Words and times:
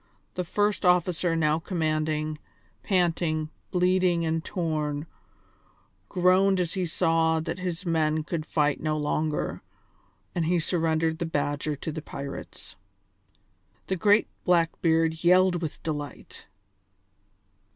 The 0.33 0.43
first 0.43 0.83
officer 0.83 1.35
now 1.35 1.59
commanding, 1.59 2.39
panting, 2.81 3.51
bleeding, 3.69 4.25
and 4.25 4.43
torn, 4.43 5.05
groaned 6.09 6.59
as 6.59 6.73
he 6.73 6.87
saw 6.87 7.39
that 7.39 7.59
his 7.59 7.85
men 7.85 8.23
could 8.23 8.43
fight 8.43 8.81
no 8.81 8.97
longer, 8.97 9.61
and 10.33 10.45
he 10.45 10.57
surrendered 10.57 11.19
the 11.19 11.27
Badger 11.27 11.75
to 11.75 11.91
the 11.91 12.01
pirates. 12.01 12.75
The 13.85 13.95
great 13.95 14.27
Blackbeard 14.43 15.23
yelled 15.23 15.61
with 15.61 15.83
delight. 15.83 16.47